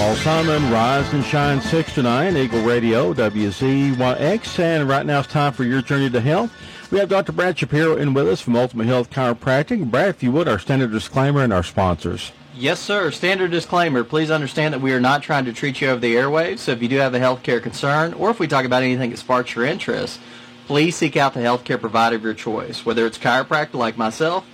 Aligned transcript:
Paul 0.00 0.16
Simon, 0.16 0.72
Rise 0.72 1.12
and 1.12 1.22
Shine 1.22 1.60
6 1.60 1.94
to 1.96 2.02
9, 2.02 2.34
Eagle 2.34 2.62
Radio, 2.62 3.12
WZ1X. 3.12 4.58
And 4.58 4.88
right 4.88 5.04
now 5.04 5.18
it's 5.18 5.28
time 5.28 5.52
for 5.52 5.62
your 5.62 5.82
journey 5.82 6.08
to 6.08 6.22
health. 6.22 6.50
We 6.90 6.98
have 6.98 7.10
Dr. 7.10 7.32
Brad 7.32 7.58
Shapiro 7.58 7.98
in 7.98 8.14
with 8.14 8.26
us 8.26 8.40
from 8.40 8.56
Ultimate 8.56 8.86
Health 8.86 9.10
Chiropractic. 9.10 9.90
Brad, 9.90 10.08
if 10.08 10.22
you 10.22 10.32
would, 10.32 10.48
our 10.48 10.58
standard 10.58 10.90
disclaimer 10.90 11.44
and 11.44 11.52
our 11.52 11.62
sponsors. 11.62 12.32
Yes, 12.54 12.80
sir. 12.80 13.10
Standard 13.10 13.50
disclaimer. 13.50 14.02
Please 14.02 14.30
understand 14.30 14.72
that 14.72 14.80
we 14.80 14.94
are 14.94 15.00
not 15.00 15.22
trying 15.22 15.44
to 15.44 15.52
treat 15.52 15.82
you 15.82 15.88
over 15.90 16.00
the 16.00 16.14
airwaves. 16.14 16.60
So 16.60 16.72
if 16.72 16.80
you 16.80 16.88
do 16.88 16.96
have 16.96 17.14
a 17.14 17.20
healthcare 17.20 17.62
concern, 17.62 18.14
or 18.14 18.30
if 18.30 18.40
we 18.40 18.48
talk 18.48 18.64
about 18.64 18.82
anything 18.82 19.10
that 19.10 19.18
sparks 19.18 19.54
your 19.54 19.66
interest, 19.66 20.18
please 20.66 20.96
seek 20.96 21.18
out 21.18 21.34
the 21.34 21.40
healthcare 21.40 21.78
provider 21.78 22.16
of 22.16 22.24
your 22.24 22.32
choice, 22.32 22.86
whether 22.86 23.04
it's 23.04 23.18
chiropractor 23.18 23.74
like 23.74 23.98
myself, 23.98 24.46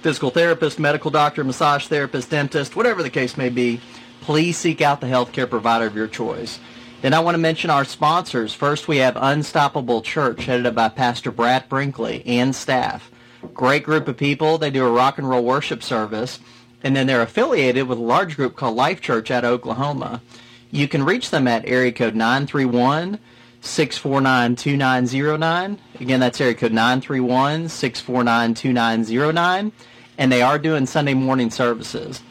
physical 0.00 0.30
therapist, 0.30 0.78
medical 0.78 1.10
doctor, 1.10 1.44
massage 1.44 1.88
therapist, 1.88 2.30
dentist, 2.30 2.74
whatever 2.74 3.02
the 3.02 3.10
case 3.10 3.36
may 3.36 3.50
be 3.50 3.82
please 4.24 4.56
seek 4.56 4.80
out 4.80 5.02
the 5.02 5.06
healthcare 5.06 5.48
provider 5.48 5.84
of 5.84 5.94
your 5.94 6.08
choice. 6.08 6.58
Then 7.02 7.12
I 7.12 7.20
want 7.20 7.34
to 7.34 7.38
mention 7.38 7.68
our 7.68 7.84
sponsors. 7.84 8.54
First, 8.54 8.88
we 8.88 8.96
have 8.96 9.18
Unstoppable 9.20 10.00
Church, 10.00 10.46
headed 10.46 10.64
up 10.64 10.74
by 10.74 10.88
Pastor 10.88 11.30
Brad 11.30 11.68
Brinkley 11.68 12.22
and 12.24 12.56
staff. 12.56 13.10
Great 13.52 13.84
group 13.84 14.08
of 14.08 14.16
people. 14.16 14.56
They 14.56 14.70
do 14.70 14.86
a 14.86 14.90
rock 14.90 15.18
and 15.18 15.28
roll 15.28 15.44
worship 15.44 15.82
service. 15.82 16.40
And 16.82 16.96
then 16.96 17.06
they're 17.06 17.20
affiliated 17.20 17.86
with 17.86 17.98
a 17.98 18.02
large 18.02 18.36
group 18.36 18.56
called 18.56 18.76
Life 18.76 19.02
Church 19.02 19.30
out 19.30 19.44
of 19.44 19.50
Oklahoma. 19.50 20.22
You 20.70 20.88
can 20.88 21.04
reach 21.04 21.28
them 21.28 21.46
at 21.46 21.66
area 21.66 21.92
code 21.92 22.14
931 22.14 23.18
649 23.60 24.56
2909. 24.56 25.78
Again, 26.00 26.20
that's 26.20 26.40
area 26.40 26.54
code 26.54 26.72
931 26.72 27.68
649 27.68 28.54
2909. 28.54 29.72
And 30.16 30.32
they 30.32 30.40
are 30.40 30.58
doing 30.58 30.86
Sunday 30.86 31.12
morning 31.12 31.50
services. 31.50 32.22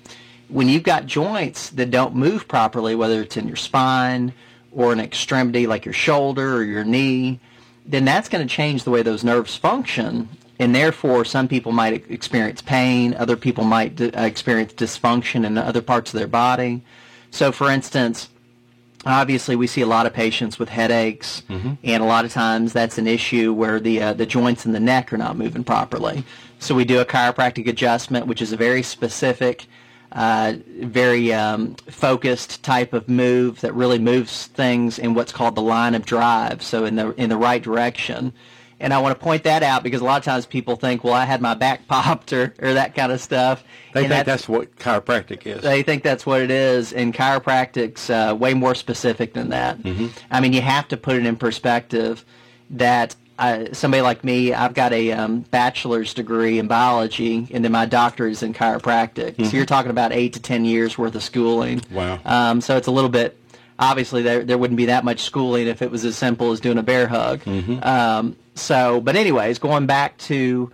When 0.49 0.69
you've 0.69 0.83
got 0.83 1.05
joints 1.05 1.69
that 1.71 1.89
don't 1.89 2.15
move 2.15 2.47
properly, 2.47 2.95
whether 2.95 3.21
it's 3.21 3.37
in 3.37 3.47
your 3.47 3.55
spine 3.55 4.33
or 4.71 4.93
an 4.93 4.99
extremity 4.99 5.67
like 5.67 5.85
your 5.85 5.93
shoulder 5.93 6.55
or 6.55 6.63
your 6.63 6.83
knee, 6.83 7.39
then 7.85 8.05
that's 8.05 8.29
going 8.29 8.45
to 8.45 8.53
change 8.53 8.83
the 8.83 8.91
way 8.91 9.01
those 9.01 9.23
nerves 9.23 9.55
function 9.55 10.29
and 10.59 10.73
therefore 10.73 11.25
some 11.25 11.47
people 11.47 11.71
might 11.71 12.09
experience 12.09 12.61
pain, 12.61 13.13
other 13.15 13.35
people 13.35 13.63
might 13.63 13.95
d- 13.95 14.11
uh, 14.11 14.23
experience 14.23 14.73
dysfunction 14.73 15.45
in 15.45 15.57
other 15.57 15.81
parts 15.81 16.13
of 16.13 16.19
their 16.19 16.27
body. 16.27 16.81
So, 17.31 17.51
for 17.51 17.69
instance, 17.71 18.29
obviously 19.05 19.55
we 19.55 19.67
see 19.67 19.81
a 19.81 19.87
lot 19.87 20.05
of 20.05 20.13
patients 20.13 20.59
with 20.59 20.69
headaches, 20.69 21.43
mm-hmm. 21.49 21.73
and 21.83 22.03
a 22.03 22.05
lot 22.05 22.25
of 22.25 22.31
times 22.31 22.73
that's 22.73 22.97
an 22.97 23.07
issue 23.07 23.53
where 23.53 23.79
the 23.79 24.01
uh, 24.01 24.13
the 24.13 24.25
joints 24.25 24.65
in 24.65 24.71
the 24.71 24.79
neck 24.79 25.11
are 25.11 25.17
not 25.17 25.37
moving 25.37 25.63
properly. 25.63 26.23
So 26.59 26.75
we 26.75 26.85
do 26.85 26.99
a 26.99 27.05
chiropractic 27.05 27.67
adjustment, 27.67 28.27
which 28.27 28.41
is 28.41 28.53
a 28.53 28.57
very 28.57 28.83
specific. 28.83 29.65
Uh, 30.15 30.53
very 30.81 31.33
um, 31.33 31.73
focused 31.89 32.61
type 32.61 32.93
of 32.93 33.09
move 33.09 33.61
that 33.61 33.73
really 33.73 33.97
moves 33.97 34.45
things 34.45 34.99
in 34.99 35.15
what's 35.15 35.31
called 35.31 35.55
the 35.55 35.61
line 35.61 35.95
of 35.95 36.05
drive, 36.05 36.61
so 36.61 36.85
in 36.85 36.95
the 36.97 37.15
in 37.15 37.29
the 37.29 37.35
right 37.35 37.63
direction. 37.63 38.31
And 38.83 38.93
I 38.93 38.99
want 38.99 39.17
to 39.17 39.23
point 39.23 39.45
that 39.45 39.63
out 39.63 39.81
because 39.81 40.01
a 40.01 40.03
lot 40.03 40.17
of 40.17 40.25
times 40.25 40.45
people 40.45 40.75
think, 40.75 41.05
well, 41.05 41.13
I 41.13 41.23
had 41.23 41.41
my 41.41 41.53
back 41.53 41.87
popped 41.87 42.33
or, 42.33 42.53
or 42.61 42.73
that 42.73 42.95
kind 42.95 43.13
of 43.13 43.21
stuff. 43.21 43.63
They 43.93 44.01
and 44.01 44.09
think 44.09 44.25
that's, 44.25 44.45
that's, 44.45 44.49
what 44.49 44.75
chiropractic 44.75 45.47
is. 45.47 45.61
They 45.61 45.83
think 45.83 46.03
that's 46.03 46.25
what 46.25 46.41
it 46.41 46.51
is. 46.51 46.91
And 46.91 47.13
chiropractic's 47.13 48.09
uh, 48.09 48.35
way 48.37 48.53
more 48.53 48.75
specific 48.75 49.33
than 49.33 49.49
that. 49.49 49.79
Mm-hmm. 49.79 50.07
I 50.29 50.41
mean, 50.41 50.51
you 50.51 50.61
have 50.61 50.89
to 50.89 50.97
put 50.97 51.15
it 51.15 51.25
in 51.25 51.37
perspective 51.37 52.25
that 52.71 53.15
uh, 53.39 53.67
somebody 53.71 54.01
like 54.01 54.25
me, 54.25 54.53
I've 54.53 54.73
got 54.73 54.91
a 54.91 55.13
um, 55.13 55.41
bachelor's 55.41 56.13
degree 56.13 56.59
in 56.59 56.67
biology, 56.67 57.47
and 57.51 57.63
then 57.63 57.71
my 57.71 57.85
doctorate 57.85 58.33
is 58.33 58.43
in 58.43 58.53
chiropractic. 58.53 59.35
Mm-hmm. 59.35 59.45
So 59.45 59.57
you're 59.57 59.65
talking 59.65 59.91
about 59.91 60.11
eight 60.11 60.33
to 60.33 60.41
ten 60.41 60.65
years 60.65 60.97
worth 60.97 61.15
of 61.15 61.23
schooling. 61.23 61.81
Wow. 61.89 62.19
Um, 62.25 62.61
so 62.61 62.75
it's 62.77 62.87
a 62.87 62.91
little 62.91 63.09
bit 63.09 63.39
obviously 63.79 64.21
there 64.21 64.43
there 64.43 64.57
wouldn't 64.57 64.77
be 64.77 64.85
that 64.85 65.03
much 65.03 65.21
schooling 65.21 65.67
if 65.67 65.81
it 65.81 65.89
was 65.89 66.05
as 66.05 66.15
simple 66.15 66.51
as 66.51 66.59
doing 66.59 66.77
a 66.77 66.83
bear 66.83 67.07
hug. 67.07 67.41
Mm-hmm. 67.41 67.83
Um, 67.83 68.35
so, 68.55 69.01
but 69.01 69.15
anyways, 69.15 69.59
going 69.59 69.85
back 69.85 70.17
to 70.19 70.71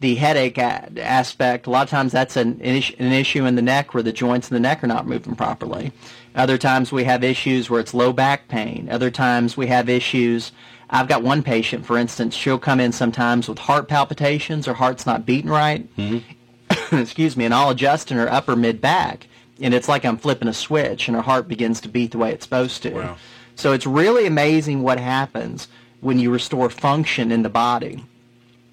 the 0.00 0.14
headache 0.16 0.58
a- 0.58 0.90
aspect, 1.00 1.66
a 1.66 1.70
lot 1.70 1.84
of 1.84 1.90
times 1.90 2.12
that's 2.12 2.36
an, 2.36 2.60
an, 2.60 3.12
issue 3.12 3.44
in 3.44 3.54
the 3.54 3.62
neck 3.62 3.94
where 3.94 4.02
the 4.02 4.12
joints 4.12 4.50
in 4.50 4.54
the 4.54 4.60
neck 4.60 4.82
are 4.82 4.88
not 4.88 5.06
moving 5.06 5.34
properly. 5.34 5.92
Other 6.34 6.58
times 6.58 6.90
we 6.90 7.04
have 7.04 7.22
issues 7.22 7.70
where 7.70 7.80
it's 7.80 7.94
low 7.94 8.12
back 8.12 8.48
pain. 8.48 8.88
Other 8.90 9.10
times 9.10 9.56
we 9.56 9.68
have 9.68 9.88
issues. 9.88 10.52
I've 10.90 11.08
got 11.08 11.22
one 11.22 11.42
patient, 11.42 11.86
for 11.86 11.96
instance, 11.96 12.34
she'll 12.34 12.58
come 12.58 12.80
in 12.80 12.92
sometimes 12.92 13.48
with 13.48 13.58
heart 13.58 13.88
palpitations 13.88 14.66
or 14.66 14.74
heart's 14.74 15.06
not 15.06 15.24
beating 15.24 15.50
right. 15.50 15.94
Mm-hmm. 15.96 16.96
Excuse 16.96 17.36
me, 17.36 17.44
and 17.44 17.54
I'll 17.54 17.70
adjust 17.70 18.10
in 18.10 18.18
her 18.18 18.30
upper 18.30 18.56
mid 18.56 18.80
back 18.80 19.26
and 19.62 19.72
it's 19.74 19.88
like 19.88 20.04
I'm 20.04 20.18
flipping 20.18 20.48
a 20.48 20.52
switch 20.52 21.08
and 21.08 21.16
her 21.16 21.22
heart 21.22 21.48
begins 21.48 21.80
to 21.82 21.88
beat 21.88 22.10
the 22.10 22.18
way 22.18 22.32
it's 22.32 22.44
supposed 22.44 22.82
to. 22.82 22.94
Wow. 22.94 23.16
So 23.54 23.72
it's 23.72 23.86
really 23.86 24.26
amazing 24.26 24.82
what 24.82 24.98
happens 24.98 25.68
when 26.02 26.18
you 26.18 26.30
restore 26.30 26.68
function 26.68 27.32
in 27.32 27.42
the 27.42 27.48
body. 27.48 28.04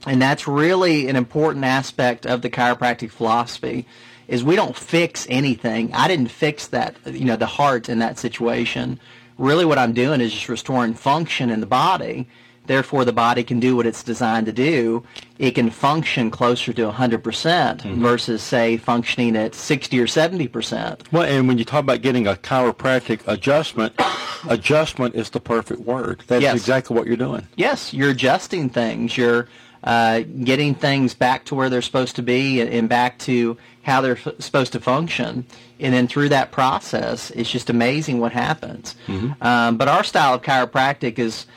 And 0.06 0.22
that's 0.22 0.48
really 0.48 1.08
an 1.08 1.16
important 1.16 1.64
aspect 1.64 2.26
of 2.26 2.42
the 2.42 2.50
chiropractic 2.50 3.12
philosophy 3.12 3.86
is 4.28 4.44
we 4.44 4.56
don't 4.56 4.76
fix 4.76 5.28
anything. 5.30 5.94
I 5.94 6.08
didn't 6.08 6.32
fix 6.32 6.68
that, 6.68 6.96
you 7.06 7.26
know, 7.26 7.36
the 7.36 7.46
heart 7.46 7.88
in 7.88 8.00
that 8.00 8.18
situation. 8.18 9.00
Really 9.38 9.64
what 9.64 9.78
I'm 9.78 9.94
doing 9.94 10.22
is 10.22 10.34
just 10.34 10.50
restoring 10.50 10.96
function 10.96 11.50
in 11.50 11.60
the 11.62 11.66
body 11.66 12.28
Therefore, 12.70 13.04
the 13.04 13.12
body 13.12 13.44
can 13.44 13.60
do 13.60 13.76
what 13.76 13.88
it's 13.88 14.04
designed 14.04 14.46
to 14.46 14.52
do. 14.52 15.04
It 15.40 15.56
can 15.56 15.72
function 15.72 16.30
closer 16.30 16.72
to 16.72 16.92
100% 16.92 16.92
mm 16.92 17.82
hmm 17.82 18.00
versus, 18.00 18.44
say, 18.44 18.78
functioning 18.78 19.36
at 19.36 19.56
60 19.56 20.00
or 20.00 20.06
70%. 20.06 21.12
Well, 21.12 21.24
and 21.24 21.48
when 21.48 21.58
you 21.58 21.66
talk 21.66 21.80
about 21.80 22.04
getting 22.04 22.28
a 22.28 22.36
chiropractic 22.36 23.22
adjustment, 23.26 24.00
adjustment 24.50 25.16
is 25.16 25.32
the 25.32 25.40
perfect 25.40 25.82
word. 25.82 26.24
That's 26.28 26.44
yes. 26.44 26.56
exactly 26.56 26.96
what 26.96 27.08
you're 27.08 27.18
doing. 27.18 27.48
Yes, 27.56 27.92
you're 27.92 28.12
adjusting 28.12 28.70
things. 28.70 29.18
You're 29.18 29.48
uh, 29.84 30.20
getting 30.44 30.76
things 30.76 31.16
back 31.16 31.46
to 31.46 31.56
where 31.56 31.72
they're 31.72 31.82
supposed 31.82 32.18
to 32.18 32.22
be 32.22 32.62
and, 32.62 32.70
and 32.70 32.88
back 32.88 33.18
to 33.20 33.58
how 33.82 34.02
they're 34.02 34.20
f- 34.24 34.36
supposed 34.38 34.74
to 34.74 34.80
function. 34.80 35.44
And 35.80 35.92
then 35.92 36.08
through 36.08 36.30
that 36.30 36.52
process, 36.52 37.32
it's 37.32 37.50
just 37.50 37.72
amazing 37.72 38.20
what 38.20 38.32
happens. 38.32 38.96
Mm-hmm. 39.08 39.42
Um, 39.42 39.78
but 39.78 39.88
our 39.88 40.04
style 40.04 40.36
of 40.36 40.44
chiropractic 40.44 41.18
is 41.18 41.48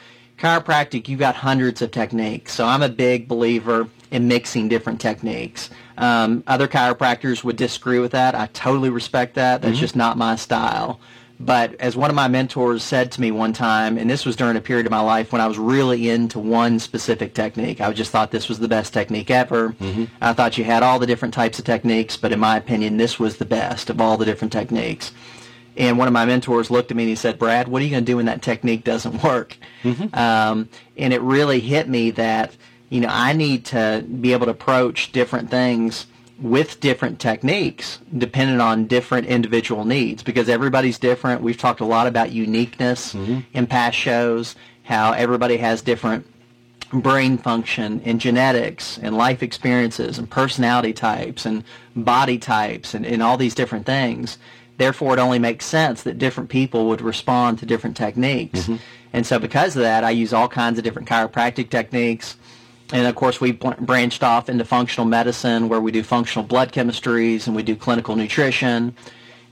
chiropractic, 0.42 1.08
you've 1.08 1.20
got 1.20 1.36
hundreds 1.36 1.82
of 1.82 1.92
techniques. 1.92 2.52
So 2.52 2.66
I'm 2.66 2.82
a 2.82 2.88
big 2.88 3.28
believer 3.28 3.88
in 4.10 4.26
mixing 4.26 4.68
different 4.68 5.00
techniques. 5.00 5.70
Um, 5.96 6.42
other 6.48 6.66
chiropractors 6.66 7.44
would 7.44 7.56
disagree 7.56 8.00
with 8.00 8.12
that. 8.12 8.34
I 8.34 8.46
totally 8.46 8.90
respect 8.90 9.34
that. 9.36 9.62
That's 9.62 9.74
mm-hmm. 9.74 9.80
just 9.80 9.96
not 9.96 10.18
my 10.18 10.34
style. 10.36 11.00
But 11.38 11.74
as 11.80 11.96
one 11.96 12.10
of 12.10 12.14
my 12.14 12.28
mentors 12.28 12.82
said 12.82 13.10
to 13.12 13.20
me 13.20 13.30
one 13.30 13.52
time, 13.52 13.98
and 13.98 14.08
this 14.08 14.24
was 14.24 14.36
during 14.36 14.56
a 14.56 14.60
period 14.60 14.86
of 14.86 14.92
my 14.92 15.00
life 15.00 15.32
when 15.32 15.40
I 15.40 15.46
was 15.46 15.58
really 15.58 16.08
into 16.08 16.38
one 16.38 16.78
specific 16.78 17.34
technique, 17.34 17.80
I 17.80 17.92
just 17.92 18.10
thought 18.10 18.30
this 18.30 18.48
was 18.48 18.58
the 18.58 18.68
best 18.68 18.92
technique 18.92 19.30
ever. 19.30 19.70
Mm-hmm. 19.70 20.04
I 20.20 20.32
thought 20.34 20.58
you 20.58 20.64
had 20.64 20.82
all 20.82 20.98
the 20.98 21.06
different 21.06 21.34
types 21.34 21.58
of 21.58 21.64
techniques, 21.64 22.16
but 22.16 22.32
in 22.32 22.38
my 22.38 22.56
opinion, 22.56 22.96
this 22.96 23.18
was 23.18 23.36
the 23.36 23.44
best 23.44 23.90
of 23.90 24.00
all 24.00 24.16
the 24.16 24.24
different 24.24 24.52
techniques. 24.52 25.12
And 25.76 25.98
one 25.98 26.06
of 26.06 26.12
my 26.12 26.24
mentors 26.26 26.70
looked 26.70 26.90
at 26.90 26.96
me 26.96 27.04
and 27.04 27.10
he 27.10 27.16
said, 27.16 27.38
Brad, 27.38 27.68
what 27.68 27.80
are 27.80 27.84
you 27.84 27.90
going 27.90 28.04
to 28.04 28.10
do 28.12 28.16
when 28.16 28.26
that 28.26 28.42
technique 28.42 28.84
doesn't 28.84 29.22
work? 29.22 29.56
Mm-hmm. 29.82 30.14
Um, 30.14 30.68
and 30.96 31.12
it 31.12 31.20
really 31.22 31.60
hit 31.60 31.88
me 31.88 32.10
that, 32.12 32.54
you 32.90 33.00
know, 33.00 33.08
I 33.10 33.32
need 33.32 33.64
to 33.66 34.04
be 34.20 34.32
able 34.32 34.46
to 34.46 34.52
approach 34.52 35.12
different 35.12 35.50
things 35.50 36.06
with 36.38 36.80
different 36.80 37.20
techniques 37.20 38.00
depending 38.18 38.60
on 38.60 38.86
different 38.86 39.28
individual 39.28 39.84
needs 39.84 40.22
because 40.22 40.48
everybody's 40.48 40.98
different. 40.98 41.40
We've 41.40 41.56
talked 41.56 41.80
a 41.80 41.84
lot 41.84 42.06
about 42.06 42.32
uniqueness 42.32 43.14
mm-hmm. 43.14 43.40
in 43.52 43.66
past 43.66 43.96
shows, 43.96 44.56
how 44.82 45.12
everybody 45.12 45.56
has 45.58 45.82
different 45.82 46.26
brain 46.92 47.38
function 47.38 48.02
and 48.04 48.20
genetics 48.20 48.98
and 48.98 49.16
life 49.16 49.42
experiences 49.42 50.18
and 50.18 50.28
personality 50.28 50.92
types 50.92 51.46
and 51.46 51.64
body 51.96 52.38
types 52.38 52.92
and, 52.92 53.06
and 53.06 53.22
all 53.22 53.36
these 53.36 53.54
different 53.54 53.86
things. 53.86 54.36
Therefore, 54.78 55.14
it 55.14 55.18
only 55.18 55.38
makes 55.38 55.66
sense 55.66 56.02
that 56.02 56.18
different 56.18 56.48
people 56.48 56.88
would 56.88 57.00
respond 57.00 57.58
to 57.58 57.66
different 57.66 57.96
techniques. 57.96 58.60
Mm-hmm. 58.60 58.76
And 59.12 59.26
so 59.26 59.38
because 59.38 59.76
of 59.76 59.82
that, 59.82 60.04
I 60.04 60.10
use 60.10 60.32
all 60.32 60.48
kinds 60.48 60.78
of 60.78 60.84
different 60.84 61.08
chiropractic 61.08 61.70
techniques. 61.70 62.36
And 62.92 63.06
of 63.06 63.14
course, 63.14 63.40
we 63.40 63.52
branched 63.52 64.22
off 64.22 64.48
into 64.48 64.64
functional 64.64 65.06
medicine 65.06 65.68
where 65.68 65.80
we 65.80 65.92
do 65.92 66.02
functional 66.02 66.46
blood 66.46 66.72
chemistries 66.72 67.46
and 67.46 67.56
we 67.56 67.62
do 67.62 67.76
clinical 67.76 68.16
nutrition. 68.16 68.94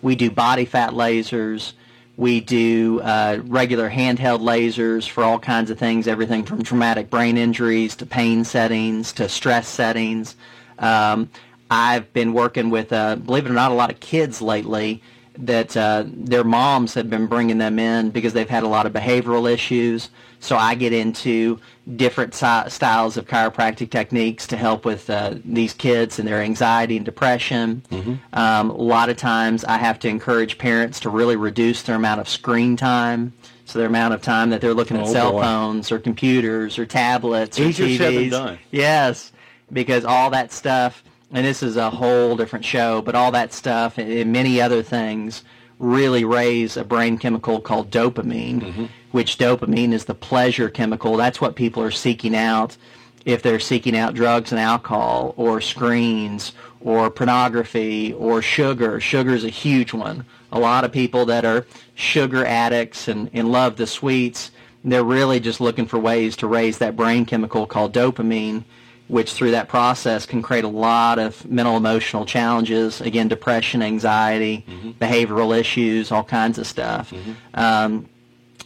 We 0.02 0.14
do 0.14 0.30
body 0.30 0.64
fat 0.64 0.92
lasers. 0.92 1.72
We 2.16 2.40
do 2.40 3.00
uh, 3.00 3.40
regular 3.44 3.88
handheld 3.88 4.40
lasers 4.40 5.08
for 5.08 5.24
all 5.24 5.38
kinds 5.38 5.70
of 5.70 5.78
things, 5.78 6.06
everything 6.06 6.44
from 6.44 6.62
traumatic 6.62 7.08
brain 7.08 7.38
injuries 7.38 7.96
to 7.96 8.06
pain 8.06 8.44
settings 8.44 9.12
to 9.14 9.28
stress 9.28 9.66
settings. 9.66 10.36
Um, 10.78 11.30
I've 11.70 12.12
been 12.12 12.32
working 12.32 12.70
with, 12.70 12.92
uh, 12.92 13.16
believe 13.16 13.46
it 13.46 13.50
or 13.50 13.54
not, 13.54 13.70
a 13.70 13.74
lot 13.74 13.90
of 13.90 14.00
kids 14.00 14.42
lately 14.42 15.02
that 15.38 15.76
uh, 15.76 16.04
their 16.06 16.44
moms 16.44 16.94
have 16.94 17.08
been 17.08 17.26
bringing 17.26 17.58
them 17.58 17.78
in 17.78 18.10
because 18.10 18.32
they've 18.32 18.48
had 18.48 18.62
a 18.62 18.68
lot 18.68 18.86
of 18.86 18.92
behavioral 18.92 19.50
issues. 19.50 20.10
So 20.40 20.56
I 20.56 20.74
get 20.74 20.92
into 20.92 21.60
different 21.96 22.34
si- 22.34 22.68
styles 22.68 23.16
of 23.16 23.26
chiropractic 23.26 23.90
techniques 23.90 24.46
to 24.48 24.56
help 24.56 24.84
with 24.84 25.08
uh, 25.08 25.34
these 25.44 25.72
kids 25.72 26.18
and 26.18 26.26
their 26.26 26.42
anxiety 26.42 26.96
and 26.96 27.04
depression. 27.04 27.82
Mm-hmm. 27.90 28.14
Um, 28.32 28.70
a 28.70 28.74
lot 28.74 29.08
of 29.08 29.16
times 29.16 29.64
I 29.64 29.78
have 29.78 29.98
to 30.00 30.08
encourage 30.08 30.58
parents 30.58 31.00
to 31.00 31.10
really 31.10 31.36
reduce 31.36 31.82
their 31.82 31.96
amount 31.96 32.20
of 32.20 32.28
screen 32.28 32.76
time. 32.76 33.32
So 33.66 33.78
their 33.78 33.86
amount 33.86 34.14
of 34.14 34.22
time 34.22 34.50
that 34.50 34.60
they're 34.60 34.74
looking 34.74 34.96
at 34.96 35.04
oh, 35.06 35.12
cell 35.12 35.32
boy. 35.32 35.42
phones 35.42 35.92
or 35.92 36.00
computers 36.00 36.76
or 36.76 36.86
tablets 36.86 37.58
Easier 37.58 37.86
or 37.86 37.88
TVs. 37.88 37.98
Said 37.98 38.14
than 38.14 38.28
done. 38.30 38.58
Yes, 38.72 39.30
because 39.72 40.04
all 40.04 40.30
that 40.30 40.50
stuff 40.50 41.04
and 41.32 41.46
this 41.46 41.62
is 41.62 41.76
a 41.76 41.90
whole 41.90 42.36
different 42.36 42.64
show, 42.64 43.02
but 43.02 43.14
all 43.14 43.30
that 43.32 43.52
stuff 43.52 43.98
and 43.98 44.32
many 44.32 44.60
other 44.60 44.82
things 44.82 45.44
really 45.78 46.24
raise 46.24 46.76
a 46.76 46.84
brain 46.84 47.16
chemical 47.18 47.60
called 47.60 47.90
dopamine, 47.90 48.60
mm-hmm. 48.60 48.84
which 49.12 49.38
dopamine 49.38 49.92
is 49.92 50.04
the 50.04 50.14
pleasure 50.14 50.68
chemical. 50.68 51.16
That's 51.16 51.40
what 51.40 51.56
people 51.56 51.82
are 51.82 51.90
seeking 51.90 52.34
out 52.34 52.76
if 53.24 53.42
they're 53.42 53.60
seeking 53.60 53.96
out 53.96 54.14
drugs 54.14 54.52
and 54.52 54.60
alcohol 54.60 55.34
or 55.36 55.60
screens 55.60 56.52
or 56.80 57.10
pornography 57.10 58.12
or 58.14 58.42
sugar. 58.42 59.00
Sugar 59.00 59.34
is 59.34 59.44
a 59.44 59.50
huge 59.50 59.92
one. 59.92 60.24
A 60.52 60.58
lot 60.58 60.84
of 60.84 60.92
people 60.92 61.26
that 61.26 61.44
are 61.44 61.66
sugar 61.94 62.44
addicts 62.44 63.08
and, 63.08 63.30
and 63.32 63.52
love 63.52 63.76
the 63.76 63.86
sweets, 63.86 64.50
they're 64.84 65.04
really 65.04 65.40
just 65.40 65.60
looking 65.60 65.86
for 65.86 65.98
ways 65.98 66.36
to 66.36 66.46
raise 66.46 66.78
that 66.78 66.96
brain 66.96 67.24
chemical 67.24 67.66
called 67.66 67.94
dopamine 67.94 68.64
which 69.10 69.32
through 69.32 69.50
that 69.50 69.68
process 69.68 70.24
can 70.24 70.40
create 70.40 70.64
a 70.64 70.68
lot 70.68 71.18
of 71.18 71.44
mental 71.50 71.76
emotional 71.76 72.24
challenges. 72.24 73.00
Again 73.00 73.28
depression 73.28 73.82
anxiety 73.82 74.64
mm-hmm. 74.68 74.90
behavioral 74.92 75.58
issues 75.58 76.12
all 76.12 76.24
kinds 76.24 76.58
of 76.58 76.66
stuff. 76.66 77.10
Mm-hmm. 77.10 77.32
um, 77.54 78.08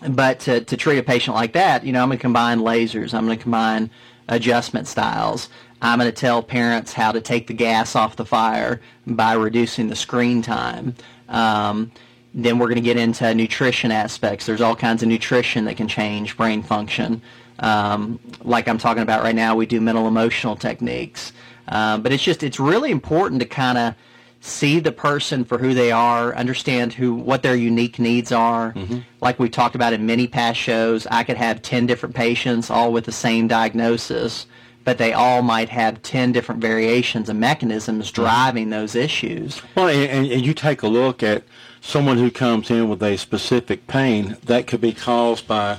but 0.06 0.41
to, 0.41 0.61
to 0.62 0.76
treat 0.76 0.99
a 0.99 1.02
patient 1.02 1.35
like 1.35 1.55
that 1.55 1.82
you 1.87 1.91
know 1.91 2.02
i'm 2.02 2.08
going 2.08 2.19
to 2.19 2.23
combine 2.23 2.58
lasers. 2.58 3.14
I'm 3.14 3.25
going 3.25 3.38
to 3.38 3.43
combine 3.43 3.91
adjustment 4.29 4.87
styles. 4.87 5.49
I'm 5.81 5.99
going 5.99 6.11
to 6.11 6.17
tell 6.17 6.43
parents 6.43 6.93
how 6.93 7.12
to 7.12 7.20
take 7.20 7.46
the 7.46 7.52
gas 7.52 7.94
off 7.94 8.17
the 8.17 8.25
fire 8.25 8.81
by 9.06 9.35
reducing 9.35 9.88
the 9.88 9.96
screen 9.96 10.41
time. 10.41 10.94
Um, 11.29 11.93
then 12.32 12.58
we're 12.58 12.67
going 12.67 12.76
to 12.76 12.81
get 12.82 12.96
into 12.96 13.32
nutrition 13.35 13.93
aspects. 13.93 14.46
There's 14.46 14.61
all 14.61 14.75
kinds 14.75 15.02
of 15.02 15.08
nutrition 15.08 15.67
that 15.67 15.76
can 15.76 15.87
change 15.87 16.37
brain 16.37 16.62
function 16.62 17.23
um, 17.58 18.18
like 18.42 18.68
I'm 18.68 18.78
talking 18.78 19.02
about 19.02 19.22
right 19.22 19.34
now, 19.34 19.54
we 19.56 19.66
do 19.66 19.80
mental 19.80 20.08
emotional 20.08 20.56
techniques. 20.56 21.32
Um, 21.68 22.02
but 22.02 22.12
it's 22.12 22.22
just 22.22 22.42
it's 22.42 22.60
really 22.60 22.90
important 22.90 23.40
to 23.40 23.46
kind 23.46 23.78
of 23.78 23.94
see 24.40 24.78
the 24.78 24.92
person 24.92 25.44
for 25.44 25.56
who 25.56 25.72
they 25.72 25.90
are, 25.90 26.34
understand 26.34 26.92
who 26.92 27.14
what 27.14 27.42
their 27.42 27.56
unique 27.56 27.98
needs 27.98 28.32
are. 28.32 28.72
Mm-hmm. 28.74 28.98
Like 29.20 29.38
we 29.38 29.48
talked 29.48 29.74
about 29.74 29.94
in 29.94 30.04
many 30.04 30.26
past 30.26 30.60
shows, 30.60 31.06
I 31.10 31.24
could 31.24 31.38
have 31.38 31.62
ten 31.62 31.86
different 31.86 32.14
patients 32.14 32.68
all 32.68 32.92
with 32.92 33.04
the 33.04 33.12
same 33.12 33.48
diagnosis, 33.48 34.46
but 34.84 34.98
they 34.98 35.14
all 35.14 35.40
might 35.40 35.70
have 35.70 36.02
ten 36.02 36.32
different 36.32 36.60
variations 36.60 37.30
and 37.30 37.40
mechanisms 37.40 38.12
mm-hmm. 38.12 38.22
driving 38.22 38.70
those 38.70 38.94
issues. 38.94 39.62
Well, 39.74 39.88
and, 39.88 40.30
and 40.30 40.44
you 40.44 40.52
take 40.52 40.82
a 40.82 40.88
look 40.88 41.22
at 41.22 41.44
someone 41.80 42.18
who 42.18 42.30
comes 42.30 42.70
in 42.70 42.90
with 42.90 43.02
a 43.02 43.16
specific 43.16 43.86
pain 43.86 44.36
that 44.44 44.66
could 44.66 44.82
be 44.82 44.92
caused 44.92 45.48
by 45.48 45.78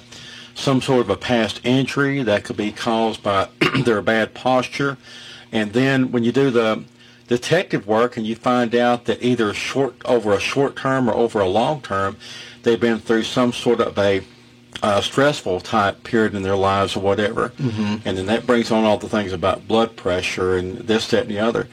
some 0.55 0.81
sort 0.81 1.01
of 1.01 1.09
a 1.09 1.17
past 1.17 1.61
injury 1.63 2.23
that 2.23 2.43
could 2.43 2.57
be 2.57 2.71
caused 2.71 3.21
by 3.21 3.49
their 3.83 4.01
bad 4.01 4.33
posture. 4.33 4.97
And 5.51 5.73
then 5.73 6.11
when 6.11 6.23
you 6.23 6.31
do 6.31 6.49
the 6.49 6.83
detective 7.27 7.85
work 7.85 8.17
and 8.17 8.25
you 8.25 8.35
find 8.35 8.73
out 8.73 9.05
that 9.05 9.21
either 9.21 9.53
short 9.53 9.95
over 10.05 10.33
a 10.33 10.39
short 10.39 10.75
term 10.75 11.09
or 11.09 11.13
over 11.13 11.39
a 11.39 11.47
long 11.47 11.81
term, 11.81 12.17
they've 12.63 12.79
been 12.79 12.99
through 12.99 13.23
some 13.23 13.53
sort 13.53 13.81
of 13.81 13.97
a 13.97 14.23
uh, 14.81 15.01
stressful 15.01 15.59
type 15.61 16.03
period 16.03 16.35
in 16.35 16.43
their 16.43 16.55
lives 16.55 16.95
or 16.95 16.99
whatever, 16.99 17.49
mm-hmm. 17.49 18.07
and 18.07 18.17
then 18.17 18.25
that 18.25 18.45
brings 18.45 18.71
on 18.71 18.83
all 18.83 18.97
the 18.97 19.07
things 19.07 19.31
about 19.31 19.67
blood 19.67 19.95
pressure 19.95 20.57
and 20.57 20.79
this, 20.79 21.07
that, 21.09 21.21
and 21.21 21.31
the 21.31 21.39
other. 21.39 21.67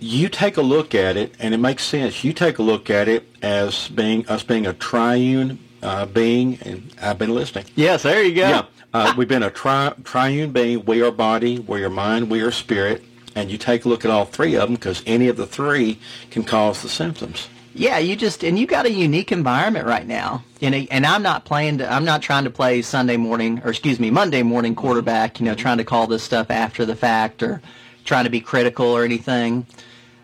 You 0.00 0.28
take 0.28 0.56
a 0.56 0.62
look 0.62 0.94
at 0.94 1.16
it, 1.16 1.34
and 1.38 1.54
it 1.54 1.58
makes 1.58 1.84
sense. 1.84 2.24
You 2.24 2.32
take 2.32 2.58
a 2.58 2.62
look 2.62 2.90
at 2.90 3.06
it 3.06 3.28
as 3.40 3.88
being 3.88 4.26
us 4.28 4.42
being 4.42 4.66
a 4.66 4.72
triune 4.72 5.60
uh, 5.82 6.06
being, 6.06 6.58
and 6.62 6.94
I've 7.00 7.18
been 7.18 7.34
listening. 7.34 7.66
Yes, 7.74 8.02
there 8.02 8.22
you 8.22 8.34
go. 8.34 8.48
Yeah, 8.48 8.66
uh, 8.92 9.14
we've 9.16 9.28
been 9.28 9.42
a 9.42 9.50
tri- 9.50 9.94
triune 10.04 10.52
being. 10.52 10.84
We 10.84 11.02
are 11.02 11.10
body, 11.10 11.58
we 11.58 11.82
are 11.84 11.90
mind, 11.90 12.30
we 12.30 12.40
are 12.40 12.50
spirit. 12.50 13.02
And 13.34 13.50
you 13.50 13.56
take 13.56 13.86
a 13.86 13.88
look 13.88 14.04
at 14.04 14.10
all 14.10 14.26
three 14.26 14.56
of 14.56 14.68
them 14.68 14.74
because 14.74 15.02
any 15.06 15.28
of 15.28 15.38
the 15.38 15.46
three 15.46 15.98
can 16.30 16.44
cause 16.44 16.82
the 16.82 16.90
symptoms. 16.90 17.48
Yeah, 17.74 17.96
you 17.96 18.14
just 18.14 18.44
and 18.44 18.58
you 18.58 18.66
got 18.66 18.84
a 18.84 18.92
unique 18.92 19.32
environment 19.32 19.86
right 19.86 20.06
now. 20.06 20.44
And 20.60 20.74
and 20.90 21.06
I'm 21.06 21.22
not 21.22 21.46
playing. 21.46 21.78
To, 21.78 21.90
I'm 21.90 22.04
not 22.04 22.20
trying 22.20 22.44
to 22.44 22.50
play 22.50 22.82
Sunday 22.82 23.16
morning 23.16 23.62
or 23.64 23.70
excuse 23.70 23.98
me 23.98 24.10
Monday 24.10 24.42
morning 24.42 24.74
quarterback. 24.74 25.40
You 25.40 25.46
know, 25.46 25.54
trying 25.54 25.78
to 25.78 25.84
call 25.84 26.06
this 26.06 26.22
stuff 26.22 26.50
after 26.50 26.84
the 26.84 26.94
fact 26.94 27.42
or 27.42 27.62
trying 28.04 28.24
to 28.24 28.30
be 28.30 28.40
critical 28.40 28.86
or 28.86 29.04
anything. 29.04 29.66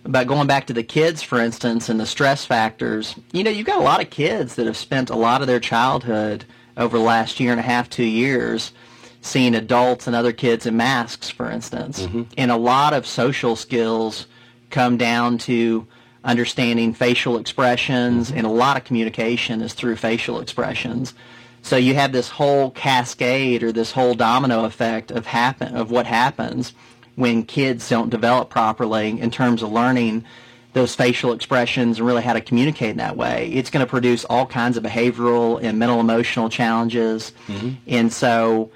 But 0.05 0.27
going 0.27 0.47
back 0.47 0.67
to 0.69 0.73
the 0.73 0.83
kids, 0.83 1.23
for 1.23 1.41
instance, 1.41 1.89
and 1.89 1.99
the 1.99 2.07
stress 2.07 2.45
factors, 2.45 3.15
you 3.33 3.43
know, 3.43 3.51
you've 3.51 3.67
got 3.67 3.79
a 3.79 3.85
lot 3.85 4.01
of 4.01 4.11
kids 4.11 4.55
that 4.55 4.67
have 4.67 4.77
spent 4.77 5.11
a 5.11 5.17
lot 5.17 5.41
of 5.41 5.47
their 5.47 5.61
childhood 5.61 6.45
over 6.77 6.97
the 6.97 7.05
last 7.05 7.41
year 7.41 7.51
and 7.51 7.61
a 7.61 7.65
half, 7.65 7.91
two 7.91 8.05
years, 8.05 8.73
seeing 9.21 9.55
adults 9.55 10.07
and 10.07 10.15
other 10.15 10.33
kids 10.33 10.65
in 10.67 10.77
masks, 10.77 11.29
for 11.29 11.51
instance. 11.51 12.03
Mm-hmm. 12.03 12.23
And 12.37 12.51
a 12.51 12.57
lot 12.57 12.95
of 12.95 13.07
social 13.07 13.57
skills 13.57 14.27
come 14.71 14.97
down 14.97 15.39
to 15.39 15.87
understanding 16.25 16.95
facial 16.95 17.37
expressions, 17.37 18.29
mm-hmm. 18.29 18.39
and 18.39 18.47
a 18.47 18.51
lot 18.51 18.77
of 18.77 18.85
communication 18.85 19.61
is 19.61 19.75
through 19.75 19.97
facial 19.97 20.41
expressions. 20.41 21.15
So 21.63 21.77
you 21.77 21.95
have 21.95 22.13
this 22.13 22.29
whole 22.29 22.71
cascade 22.71 23.63
or 23.63 23.73
this 23.73 23.93
whole 23.93 24.15
domino 24.15 24.65
effect 24.65 25.11
of 25.11 25.27
happen 25.27 25.77
of 25.77 25.91
what 25.91 26.07
happens 26.07 26.73
when 27.19 27.43
kids 27.43 27.89
don't 27.89 28.11
develop 28.11 28.49
properly 28.49 29.21
in 29.21 29.29
terms 29.29 29.61
of 29.61 29.73
learning 29.73 30.25
those 30.73 30.95
facial 30.95 31.33
expressions 31.33 31.99
and 31.99 32.07
really 32.07 32.23
how 32.23 32.33
to 32.33 32.41
communicate 32.41 32.91
in 32.91 32.99
that 32.99 33.17
way. 33.17 33.51
It's 33.53 33.71
going 33.71 33.85
to 33.85 33.91
produce 33.91 34.25
all 34.27 34.47
kinds 34.47 34.77
of 34.77 34.85
behavioral 34.85 35.61
and 35.61 35.81
mental 35.81 35.99
emotional 35.99 36.49
challenges. 36.49 37.33
Mm-hmm. 37.49 37.71
And 37.89 38.13
so 38.13 38.71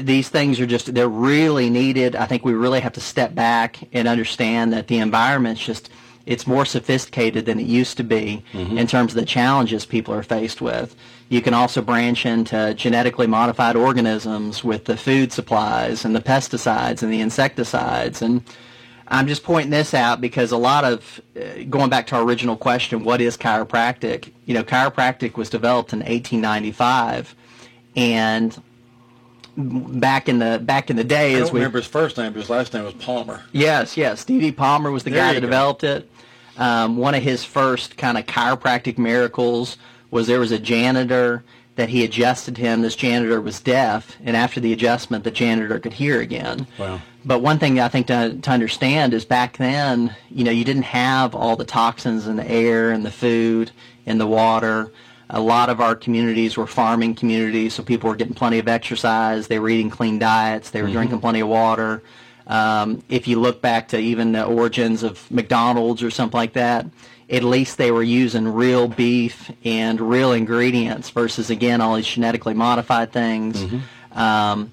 these 0.00 0.28
things 0.28 0.60
are 0.60 0.66
just, 0.66 0.92
they're 0.92 1.08
really 1.08 1.70
needed. 1.70 2.14
I 2.14 2.26
think 2.26 2.44
we 2.44 2.52
really 2.52 2.80
have 2.80 2.92
to 2.92 3.00
step 3.00 3.34
back 3.34 3.78
and 3.94 4.06
understand 4.06 4.74
that 4.74 4.88
the 4.88 4.98
environment's 4.98 5.64
just, 5.64 5.88
It's 6.28 6.46
more 6.46 6.66
sophisticated 6.66 7.46
than 7.46 7.58
it 7.58 7.66
used 7.66 7.96
to 7.96 8.04
be 8.04 8.44
in 8.76 8.86
terms 8.86 9.12
of 9.12 9.16
the 9.16 9.24
challenges 9.24 9.86
people 9.86 10.12
are 10.12 10.22
faced 10.22 10.60
with. 10.60 10.94
You 11.30 11.40
can 11.40 11.54
also 11.54 11.80
branch 11.80 12.26
into 12.26 12.74
genetically 12.74 13.26
modified 13.26 13.76
organisms 13.76 14.62
with 14.62 14.84
the 14.84 14.96
food 14.98 15.32
supplies 15.32 16.04
and 16.04 16.14
the 16.14 16.20
pesticides 16.20 17.02
and 17.02 17.10
the 17.10 17.22
insecticides. 17.22 18.20
And 18.20 18.42
I'm 19.08 19.26
just 19.26 19.42
pointing 19.42 19.70
this 19.70 19.94
out 19.94 20.20
because 20.20 20.52
a 20.52 20.58
lot 20.58 20.84
of, 20.84 21.20
uh, 21.34 21.64
going 21.70 21.88
back 21.88 22.06
to 22.08 22.16
our 22.16 22.22
original 22.22 22.56
question, 22.56 23.04
what 23.04 23.22
is 23.22 23.38
chiropractic? 23.38 24.30
You 24.44 24.52
know, 24.52 24.62
chiropractic 24.62 25.36
was 25.36 25.48
developed 25.48 25.94
in 25.94 26.00
1895, 26.00 27.34
and 27.96 28.62
back 29.58 30.28
in 30.28 30.38
the 30.38 30.58
back 30.58 30.88
in 30.90 30.96
the 30.96 31.04
day, 31.04 31.34
I 31.34 31.40
as 31.40 31.46
don't 31.46 31.54
we 31.54 31.60
remember 31.60 31.78
his 31.78 31.86
first 31.86 32.16
name, 32.16 32.32
but 32.32 32.40
his 32.40 32.50
last 32.50 32.72
name 32.72 32.84
was 32.84 32.94
Palmer. 32.94 33.42
Yes, 33.52 33.96
yes. 33.96 34.24
D.D. 34.24 34.52
Palmer 34.52 34.90
was 34.90 35.02
the 35.02 35.10
There 35.10 35.20
guy 35.20 35.34
that 35.34 35.40
go. 35.40 35.46
developed 35.46 35.84
it. 35.84 36.08
Um, 36.56 36.96
one 36.96 37.14
of 37.14 37.22
his 37.22 37.44
first 37.44 37.96
kind 37.96 38.16
of 38.18 38.26
chiropractic 38.26 38.98
miracles 38.98 39.76
was 40.10 40.26
there 40.26 40.40
was 40.40 40.52
a 40.52 40.58
janitor 40.58 41.44
that 41.76 41.88
he 41.88 42.02
adjusted 42.04 42.56
him. 42.56 42.82
This 42.82 42.96
janitor 42.96 43.40
was 43.40 43.60
deaf, 43.60 44.16
and 44.24 44.36
after 44.36 44.58
the 44.58 44.72
adjustment, 44.72 45.22
the 45.24 45.30
janitor 45.30 45.78
could 45.78 45.92
hear 45.92 46.20
again. 46.20 46.66
Wow. 46.78 47.00
But 47.24 47.40
one 47.40 47.58
thing 47.58 47.78
I 47.78 47.88
think 47.88 48.08
to, 48.08 48.36
to 48.42 48.50
understand 48.50 49.14
is 49.14 49.24
back 49.24 49.58
then, 49.58 50.16
you 50.30 50.42
know, 50.44 50.50
you 50.50 50.64
didn't 50.64 50.82
have 50.84 51.34
all 51.34 51.54
the 51.56 51.64
toxins 51.64 52.26
in 52.26 52.36
the 52.36 52.50
air 52.50 52.90
and 52.90 53.04
the 53.04 53.10
food 53.12 53.70
and 54.06 54.20
the 54.20 54.26
water. 54.26 54.90
A 55.30 55.40
lot 55.40 55.68
of 55.68 55.80
our 55.80 55.94
communities 55.94 56.56
were 56.56 56.66
farming 56.66 57.14
communities, 57.14 57.74
so 57.74 57.82
people 57.82 58.08
were 58.08 58.16
getting 58.16 58.34
plenty 58.34 58.58
of 58.58 58.68
exercise. 58.68 59.46
They 59.48 59.58
were 59.58 59.68
eating 59.68 59.90
clean 59.90 60.18
diets. 60.18 60.70
They 60.70 60.80
were 60.82 60.88
drinking 60.90 61.20
plenty 61.20 61.40
of 61.40 61.48
water. 61.48 62.02
Um, 62.46 63.02
if 63.10 63.28
you 63.28 63.38
look 63.38 63.60
back 63.60 63.88
to 63.88 63.98
even 63.98 64.32
the 64.32 64.44
origins 64.44 65.02
of 65.02 65.30
McDonald's 65.30 66.02
or 66.02 66.10
something 66.10 66.38
like 66.38 66.54
that, 66.54 66.86
at 67.28 67.44
least 67.44 67.76
they 67.76 67.90
were 67.90 68.02
using 68.02 68.48
real 68.48 68.88
beef 68.88 69.50
and 69.66 70.00
real 70.00 70.32
ingredients 70.32 71.10
versus 71.10 71.50
again 71.50 71.82
all 71.82 71.96
these 71.96 72.06
genetically 72.06 72.54
modified 72.54 73.12
things. 73.12 73.62
Um, 74.12 74.72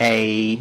a 0.00 0.56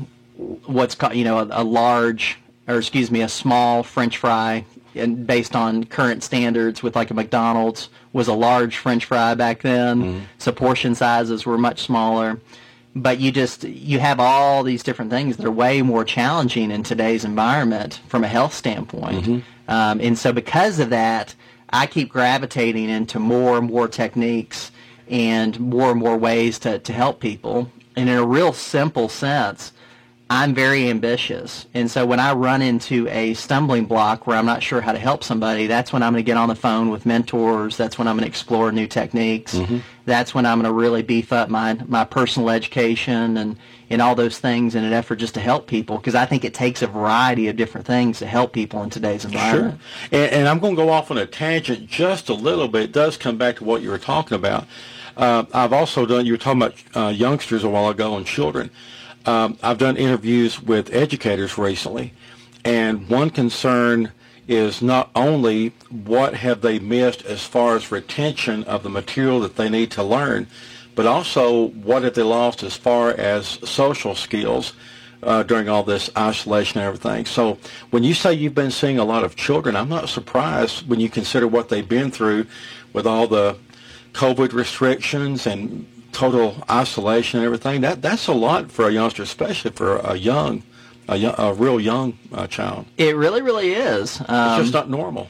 what's 0.66 0.96
called 0.96 1.14
you 1.16 1.24
know 1.24 1.38
a, 1.40 1.48
a 1.52 1.64
large 1.64 2.40
or 2.68 2.78
excuse 2.78 3.12
me 3.12 3.22
a 3.22 3.30
small 3.30 3.84
French 3.84 4.18
fry 4.18 4.66
and 4.96 5.28
based 5.28 5.56
on 5.56 5.84
current 5.86 6.24
standards 6.24 6.82
with 6.82 6.96
like 6.96 7.12
a 7.12 7.14
McDonald's 7.14 7.90
was 8.14 8.28
a 8.28 8.34
large 8.34 8.78
French 8.78 9.06
fry 9.06 9.36
back 9.36 9.62
then. 9.62 10.02
So 10.38 10.52
portion 10.52 10.96
sizes 10.96 11.46
were 11.46 11.58
much 11.58 11.82
smaller. 11.82 12.40
But 12.98 13.20
you 13.20 13.32
just 13.32 13.64
you 13.66 14.00
have 14.00 14.22
all 14.22 14.64
these 14.64 14.82
different 14.82 15.12
things 15.12 15.36
that 15.36 15.46
are 15.46 15.52
way 15.52 15.82
more 15.82 16.06
challenging 16.06 16.72
in 16.72 16.82
today's 16.84 17.26
environment 17.26 18.00
from 18.08 18.24
a 18.24 18.28
health 18.28 18.54
standpoint. 18.54 19.26
Um, 19.68 20.00
and 20.00 20.18
so 20.18 20.32
because 20.32 20.80
of 20.80 20.92
that, 20.92 21.36
I 21.70 21.88
keep 21.88 22.10
gravitating 22.10 22.90
into 22.90 23.20
more 23.20 23.58
and 23.58 23.70
more 23.70 23.90
techniques 23.90 24.72
and 25.10 25.60
more 25.60 25.92
and 25.92 26.00
more 26.00 26.16
ways 26.18 26.58
to, 26.60 26.80
to 26.80 26.94
help 26.94 27.20
people. 27.20 27.70
And 27.98 28.08
in 28.08 28.18
a 28.18 28.26
real 28.26 28.54
simple 28.54 29.10
sense, 29.10 29.74
I'm 30.28 30.56
very 30.56 30.90
ambitious. 30.90 31.68
And 31.76 31.90
so 31.90 32.04
when 32.04 32.20
I 32.20 32.34
run 32.34 32.64
into 32.64 33.08
a 33.10 33.36
stumbling 33.36 33.86
block 33.86 34.26
where 34.26 34.36
I'm 34.36 34.46
not 34.48 34.64
sure 34.64 34.82
how 34.82 34.92
to 34.92 34.98
help 34.98 35.24
somebody, 35.24 35.68
that's 35.68 35.94
when 35.94 36.02
I'm 36.02 36.14
going 36.14 36.24
to 36.24 36.26
get 36.26 36.36
on 36.36 36.50
the 36.50 36.56
phone 36.56 36.90
with 36.90 37.06
mentors. 37.06 37.78
That's 37.78 38.00
when 38.00 38.08
I'm 38.08 38.16
going 38.16 38.24
to 38.24 38.30
explore 38.30 38.72
new 38.72 38.88
techniques. 38.88 39.56
That's 40.06 40.34
when 40.34 40.48
I'm 40.48 40.60
going 40.60 40.72
to 40.72 40.74
really 40.74 41.04
beef 41.04 41.32
up 41.32 41.50
my, 41.50 41.78
my 41.88 42.06
personal 42.06 42.50
education 42.50 43.38
and, 43.38 43.58
and 43.92 44.02
all 44.02 44.16
those 44.16 44.40
things 44.40 44.74
in 44.74 44.84
an 44.84 44.94
effort 44.94 45.18
just 45.18 45.36
to 45.36 45.40
help 45.40 45.68
people 45.68 45.98
because 45.98 46.16
I 46.16 46.26
think 46.26 46.44
it 46.44 46.56
takes 46.56 46.82
a 46.82 46.88
variety 46.88 47.48
of 47.48 47.56
different 47.56 47.86
things 47.86 48.18
to 48.20 48.26
help 48.26 48.52
people 48.52 48.82
in 48.82 48.90
today's 48.90 49.26
environment. 49.26 49.80
Sure. 50.10 50.24
And, 50.24 50.32
and 50.32 50.48
I'm 50.48 50.58
going 50.58 50.76
to 50.76 50.82
go 50.82 50.90
off 50.90 51.12
on 51.12 51.20
a 51.20 51.28
tangent 51.28 51.88
just 51.88 52.30
a 52.30 52.34
little 52.34 52.68
bit. 52.68 52.84
It 52.84 52.92
does 52.92 53.16
come 53.16 53.38
back 53.38 53.58
to 53.58 53.64
what 53.64 53.84
you 53.84 53.92
were 53.92 54.00
talking 54.00 54.36
about. 54.36 54.66
Uh, 55.16 55.46
I've 55.54 55.72
also 55.72 56.08
done, 56.08 56.26
you 56.26 56.34
were 56.34 56.38
talking 56.38 56.64
about 56.64 56.76
uh, 56.96 57.10
youngsters 57.10 57.64
a 57.64 57.70
while 57.70 57.90
ago 57.90 58.18
and 58.18 58.26
children. 58.26 58.72
Um, 59.26 59.58
I've 59.64 59.80
done 59.80 59.98
interviews 59.98 60.62
with 60.62 60.94
educators 60.94 61.58
recently, 61.58 62.14
and 62.64 63.10
one 63.10 63.32
concern 63.32 64.12
is 64.48 64.82
not 64.82 65.10
only 65.16 65.70
what 65.90 66.36
have 66.36 66.62
they 66.62 66.78
missed 66.78 67.26
as 67.26 67.44
far 67.44 67.76
as 67.76 67.92
retention 67.92 68.64
of 68.66 68.84
the 68.84 68.90
material 68.90 69.40
that 69.40 69.56
they 69.56 69.70
need 69.70 69.90
to 69.92 70.04
learn, 70.04 70.48
but 70.94 71.08
also 71.08 71.70
what 71.70 72.04
have 72.04 72.14
they 72.14 72.22
lost 72.22 72.62
as 72.62 72.78
far 72.78 73.10
as 73.12 73.48
social 73.68 74.14
skills 74.14 74.74
uh, 75.24 75.42
during 75.42 75.68
all 75.68 75.82
this 75.82 76.10
isolation 76.16 76.80
and 76.80 76.88
everything. 76.88 77.26
So 77.26 77.58
when 77.90 78.04
you 78.04 78.14
say 78.14 78.34
you've 78.34 78.54
been 78.54 78.70
seeing 78.72 79.00
a 79.00 79.04
lot 79.04 79.24
of 79.24 79.36
children, 79.36 79.76
I'm 79.76 79.90
not 79.90 80.08
surprised 80.08 80.88
when 80.88 81.00
you 81.00 81.10
consider 81.10 81.48
what 81.48 81.70
they've 81.70 81.88
been 81.88 82.12
through 82.12 82.46
with 82.94 83.08
all 83.08 83.26
the 83.26 83.58
COVID 84.14 84.54
restrictions 84.54 85.48
and 85.48 85.88
total 86.16 86.56
isolation 86.70 87.40
and 87.40 87.46
everything. 87.46 87.82
That 87.82 88.02
that's 88.02 88.28
a 88.28 88.34
lot 88.34 88.72
for 88.72 88.88
a 88.88 88.92
youngster, 88.92 89.24
especially 89.24 89.72
for 89.72 89.98
a 89.98 90.16
young, 90.16 90.64
a, 91.08 91.16
young, 91.18 91.36
a 91.38 91.54
real 91.54 91.80
young 91.80 92.18
uh, 92.34 92.48
child. 92.48 92.86
It 92.98 93.16
really, 93.16 93.42
really 93.42 93.74
is. 93.74 94.20
It's 94.22 94.30
Um, 94.30 94.62
just 94.62 94.74
not 94.74 94.90
normal. 94.90 95.28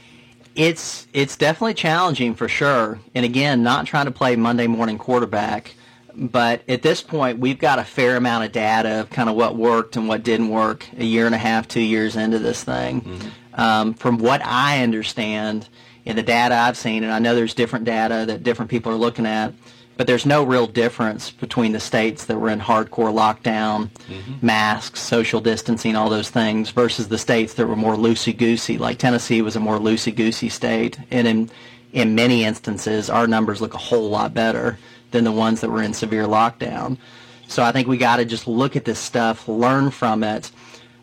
it's 0.56 1.08
it's 1.14 1.36
definitely 1.36 1.74
challenging 1.74 2.36
for 2.36 2.48
sure. 2.48 3.00
And 3.14 3.26
again, 3.26 3.64
not 3.64 3.86
trying 3.88 4.06
to 4.06 4.12
play 4.12 4.36
Monday 4.36 4.68
morning 4.68 4.98
quarterback, 4.98 5.76
but 6.16 6.62
at 6.70 6.82
this 6.82 7.02
point, 7.02 7.40
we've 7.40 7.60
got 7.60 7.78
a 7.80 7.84
fair 7.84 8.16
amount 8.16 8.46
of 8.46 8.52
data 8.54 9.02
of 9.02 9.10
kind 9.10 9.30
of 9.30 9.36
what 9.36 9.56
worked 9.58 9.98
and 9.98 10.08
what 10.08 10.24
didn't 10.24 10.50
work 10.50 10.88
a 10.98 11.04
year 11.04 11.26
and 11.26 11.36
a 11.36 11.40
half, 11.40 11.68
two 11.68 11.82
years 11.82 12.16
into 12.16 12.40
this 12.40 12.64
thing. 12.64 13.20
Um, 13.54 13.94
from 13.94 14.18
what 14.20 14.42
I 14.46 14.82
understand 14.84 15.68
in 16.06 16.16
the 16.16 16.24
data 16.24 16.56
I've 16.56 16.78
seen, 16.78 17.04
and 17.04 17.12
I 17.12 17.20
know 17.20 17.36
there's 17.36 17.54
different 17.54 17.86
data 17.86 18.26
that 18.28 18.44
different 18.44 18.70
people 18.72 18.92
are 18.92 18.96
looking 18.98 19.26
at, 19.26 19.54
but 19.98 20.08
there's 20.08 20.26
no 20.26 20.44
real 20.44 20.68
difference 20.68 21.32
between 21.32 21.72
the 21.72 21.80
states 21.80 22.26
that 22.26 22.38
were 22.38 22.50
in 22.50 22.60
hardcore 22.60 23.14
lockdown, 23.14 23.90
masks, 24.42 25.02
social 25.02 25.42
distancing, 25.42 25.96
all 25.96 26.10
those 26.10 26.30
things, 26.30 26.70
versus 26.72 27.08
the 27.08 27.18
states 27.18 27.54
that 27.56 27.68
were 27.68 27.76
more 27.76 27.96
loosey-goosey. 27.96 28.78
Like 28.78 28.98
Tennessee 28.98 29.42
was 29.42 29.56
a 29.56 29.60
more 29.60 29.78
loosey-goosey 29.80 30.50
state, 30.50 31.00
and 31.12 31.28
in 31.28 31.50
in 31.94 32.14
many 32.14 32.44
instances, 32.44 33.10
our 33.10 33.26
numbers 33.26 33.62
look 33.62 33.74
a 33.74 33.78
whole 33.78 34.10
lot 34.10 34.34
better 34.34 34.78
than 35.12 35.24
the 35.24 35.32
ones 35.32 35.62
that 35.62 35.70
were 35.70 35.82
in 35.82 35.94
severe 35.94 36.26
lockdown. 36.26 36.98
So 37.48 37.64
I 37.64 37.72
think 37.72 37.88
we 37.88 37.98
got 37.98 38.18
to 38.18 38.26
just 38.26 38.48
look 38.48 38.76
at 38.76 38.84
this 38.84 39.00
stuff, 39.00 39.48
learn 39.48 39.92
from 39.92 40.24
it. 40.24 40.52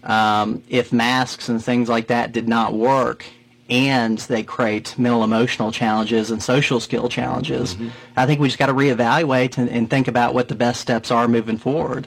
Um, 0.03 0.63
if 0.69 0.93
masks 0.93 1.49
and 1.49 1.65
things 1.65 1.89
like 1.89 2.09
that 2.09 2.33
did 2.33 2.47
not 2.47 2.75
work, 2.75 3.25
and 3.73 4.19
they 4.19 4.43
create 4.43 4.99
mental 4.99 5.25
emotional 5.25 5.73
challenges 5.73 6.31
and 6.31 6.43
social 6.43 6.79
skill 6.79 7.09
challenges. 7.09 7.75
I 8.15 8.27
think 8.27 8.39
we 8.39 8.49
just 8.49 8.59
got 8.59 8.67
to 8.67 8.75
reevaluate 8.75 9.57
and, 9.57 9.71
and 9.71 9.89
think 9.89 10.09
about 10.09 10.35
what 10.35 10.49
the 10.49 10.55
best 10.55 10.79
steps 10.79 11.11
are 11.11 11.27
moving 11.27 11.57
forward. 11.57 12.07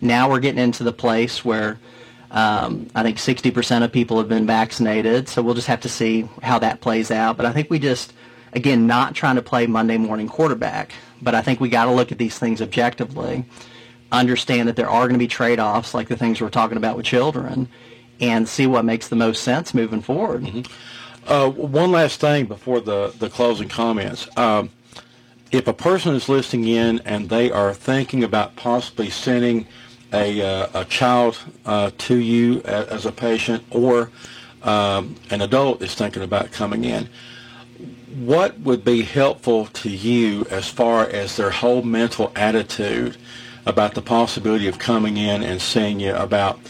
Now 0.00 0.28
we're 0.28 0.40
getting 0.40 0.60
into 0.60 0.82
the 0.82 0.92
place 0.92 1.44
where 1.44 1.78
um, 2.32 2.88
I 2.96 3.04
think 3.04 3.18
60% 3.18 3.84
of 3.84 3.92
people 3.92 4.18
have 4.18 4.28
been 4.28 4.44
vaccinated, 4.44 5.28
so 5.28 5.40
we'll 5.40 5.54
just 5.54 5.68
have 5.68 5.82
to 5.82 5.88
see 5.88 6.28
how 6.42 6.58
that 6.58 6.80
plays 6.80 7.12
out. 7.12 7.36
But 7.36 7.46
I 7.46 7.52
think 7.52 7.70
we 7.70 7.78
just, 7.78 8.12
again, 8.52 8.88
not 8.88 9.14
trying 9.14 9.36
to 9.36 9.42
play 9.42 9.68
Monday 9.68 9.98
morning 9.98 10.28
quarterback, 10.28 10.94
but 11.22 11.36
I 11.36 11.42
think 11.42 11.60
we 11.60 11.68
got 11.68 11.84
to 11.84 11.92
look 11.92 12.10
at 12.10 12.18
these 12.18 12.36
things 12.36 12.60
objectively, 12.60 13.44
understand 14.10 14.68
that 14.68 14.74
there 14.74 14.90
are 14.90 15.02
going 15.02 15.14
to 15.14 15.18
be 15.18 15.28
trade-offs 15.28 15.94
like 15.94 16.08
the 16.08 16.16
things 16.16 16.40
we're 16.40 16.50
talking 16.50 16.76
about 16.76 16.96
with 16.96 17.06
children, 17.06 17.68
and 18.20 18.48
see 18.48 18.66
what 18.66 18.84
makes 18.84 19.06
the 19.08 19.16
most 19.16 19.44
sense 19.44 19.72
moving 19.72 20.02
forward. 20.02 20.66
Uh, 21.26 21.48
one 21.48 21.90
last 21.90 22.20
thing 22.20 22.44
before 22.44 22.80
the, 22.80 23.14
the 23.18 23.30
closing 23.30 23.68
comments. 23.68 24.28
Um, 24.36 24.70
if 25.50 25.66
a 25.66 25.72
person 25.72 26.14
is 26.14 26.28
listening 26.28 26.68
in 26.68 26.98
and 27.00 27.30
they 27.30 27.50
are 27.50 27.72
thinking 27.72 28.24
about 28.24 28.56
possibly 28.56 29.08
sending 29.08 29.66
a, 30.12 30.42
uh, 30.42 30.82
a 30.82 30.84
child 30.84 31.38
uh, 31.64 31.90
to 31.96 32.16
you 32.16 32.60
as 32.62 33.06
a 33.06 33.12
patient 33.12 33.64
or 33.70 34.10
um, 34.62 35.16
an 35.30 35.40
adult 35.40 35.80
is 35.80 35.94
thinking 35.94 36.22
about 36.22 36.52
coming 36.52 36.84
in, 36.84 37.08
what 38.16 38.58
would 38.60 38.84
be 38.84 39.02
helpful 39.02 39.66
to 39.66 39.90
you 39.90 40.46
as 40.50 40.68
far 40.68 41.08
as 41.08 41.36
their 41.36 41.50
whole 41.50 41.82
mental 41.82 42.32
attitude 42.36 43.16
about 43.64 43.94
the 43.94 44.02
possibility 44.02 44.68
of 44.68 44.78
coming 44.78 45.16
in 45.16 45.42
and 45.42 45.60
seeing 45.60 46.00
you 46.00 46.14
about 46.14 46.60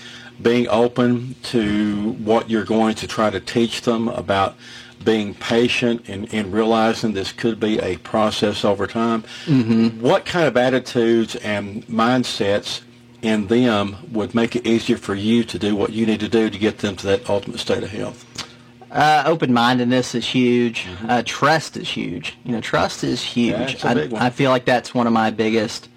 being 0.41 0.69
open 0.69 1.37
to 1.45 2.13
what 2.13 2.51
you're 2.51 2.65
going 2.65 2.95
to 2.97 3.07
try 3.07 3.31
to 3.31 3.41
teach 3.41 3.83
them 3.83 4.09
about 4.09 4.57
being 5.05 5.35
patient 5.35 6.09
and, 6.09 6.33
and 6.33 6.53
realizing 6.53 7.13
this 7.13 7.33
could 7.33 7.61
be 7.61 7.79
a 7.79 7.97
process 7.99 8.65
over 8.65 8.87
time. 8.87 9.23
Mm-hmm. 9.45 10.01
What 10.01 10.25
kind 10.25 10.47
of 10.47 10.57
attitudes 10.57 11.37
and 11.37 11.87
mindsets 11.87 12.81
in 13.21 13.47
them 13.47 13.97
would 14.13 14.35
make 14.35 14.57
it 14.57 14.67
easier 14.67 14.97
for 14.97 15.15
you 15.15 15.45
to 15.45 15.59
do 15.59 15.77
what 15.77 15.93
you 15.93 16.07
need 16.07 16.21
to 16.21 16.29
do 16.29 16.51
to 16.51 16.59
get 16.59 16.79
them 16.79 16.97
to 16.97 17.07
that 17.07 17.29
ultimate 17.29 17.61
state 17.61 17.83
of 17.83 17.91
health? 17.91 18.25
Uh, 18.91 19.25
open-mindedness 19.27 20.15
is 20.15 20.27
huge. 20.27 20.87
Uh, 21.09 21.23
trust 21.27 21.77
is 21.77 21.89
huge. 21.89 22.37
You 22.45 22.53
know, 22.53 22.61
trust 22.61 23.03
is 23.03 23.23
huge. 23.23 23.85
I. 23.85 24.09
I 24.15 24.31
feel 24.31 24.51
like 24.51 24.65
that's 24.65 24.95
one 24.95 25.07
of 25.07 25.13
my 25.13 25.31
biggest 25.31 25.89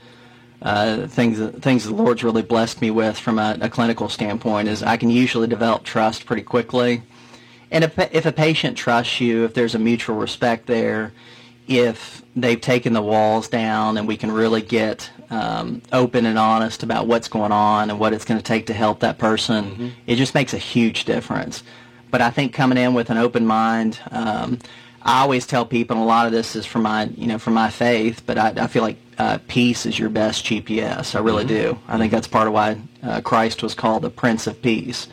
uh, 0.62 1.08
things. 1.08 1.40
Things 1.62 1.86
the 1.86 1.94
Lord's 1.94 2.24
really 2.24 2.42
blessed 2.42 2.82
me 2.82 2.92
with 2.92 3.18
from 3.18 3.40
a, 3.40 3.58
a 3.62 3.70
clinical 3.70 4.10
standpoint 4.10 4.68
is 4.68 4.82
I 4.84 4.98
can 4.98 5.10
usually 5.10 5.48
develop 5.48 5.84
trust 5.84 6.26
pretty 6.26 6.44
quickly, 6.44 7.04
And 7.70 7.84
if, 7.84 7.98
if 8.00 8.26
a 8.26 8.32
patient 8.32 8.78
trusts 8.78 9.20
you, 9.20 9.44
if 9.44 9.54
there's 9.54 9.76
a 9.76 9.80
mutual 9.80 10.16
respect 10.16 10.68
there, 10.68 11.14
if 11.68 12.22
they've 12.36 12.62
taken 12.62 12.94
the 12.94 13.02
walls 13.02 13.50
down 13.50 13.98
and 13.98 14.08
we 14.08 14.16
can 14.16 14.32
really 14.32 14.62
get 14.62 15.12
um, 15.30 15.82
open 15.92 16.26
and 16.26 16.40
honest 16.40 16.84
about 16.84 17.08
what's 17.08 17.28
going 17.28 17.52
on 17.52 17.90
and 17.90 18.00
what 18.00 18.14
it's 18.14 18.24
going 18.24 18.40
to 18.40 18.44
take 18.44 18.68
to 18.68 18.74
help 18.74 19.02
that 19.02 19.18
person, 19.18 19.66
mm-hmm. 19.66 19.88
it 20.06 20.16
just 20.16 20.34
makes 20.34 20.54
a 20.54 20.58
huge 20.58 21.04
difference. 21.04 21.64
But 22.10 22.22
I 22.22 22.30
think 22.30 22.54
coming 22.54 22.78
in 22.78 22.94
with 22.94 23.10
an 23.10 23.18
open 23.18 23.46
mind, 23.46 24.00
um, 24.12 24.60
I 25.02 25.22
always 25.22 25.46
tell 25.46 25.66
people, 25.66 25.98
and 25.98 26.04
a 26.04 26.08
lot 26.08 26.26
of 26.26 26.32
this 26.32 26.56
is 26.56 26.66
from 26.66 26.84
my, 26.84 27.06
you 27.06 27.28
know, 27.28 27.38
from 27.38 27.54
my 27.54 27.70
faith, 27.70 28.24
but 28.26 28.38
I, 28.38 28.54
I 28.56 28.68
feel 28.68 28.82
like 28.82 28.98
uh, 29.18 29.40
peace 29.48 29.86
is 29.86 29.98
your 29.98 30.10
best 30.10 30.46
GPS. 30.46 31.16
I 31.16 31.20
really 31.20 31.46
mm-hmm. 31.46 31.74
do. 31.76 31.80
I 31.88 31.98
think 31.98 32.12
that's 32.12 32.28
part 32.28 32.48
of 32.48 32.54
why 32.54 32.80
uh, 33.04 33.22
Christ 33.22 33.64
was 33.64 33.74
called 33.74 34.04
the 34.04 34.10
Prince 34.10 34.48
of 34.48 34.62
Peace. 34.62 35.08